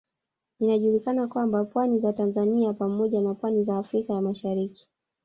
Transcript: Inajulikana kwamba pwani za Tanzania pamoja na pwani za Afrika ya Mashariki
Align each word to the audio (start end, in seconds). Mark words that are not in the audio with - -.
Inajulikana 0.59 1.27
kwamba 1.27 1.65
pwani 1.65 1.99
za 1.99 2.13
Tanzania 2.13 2.73
pamoja 2.73 3.21
na 3.21 3.33
pwani 3.33 3.63
za 3.63 3.77
Afrika 3.77 4.13
ya 4.13 4.21
Mashariki 4.21 4.87